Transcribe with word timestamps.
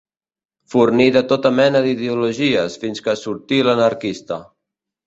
Forní 0.73 1.05
de 1.17 1.23
tota 1.33 1.51
mena 1.59 1.83
d'ideologies 1.89 2.81
fins 2.87 3.07
que 3.09 3.17
sortí 3.25 3.65
l'anarquista. 3.71 4.43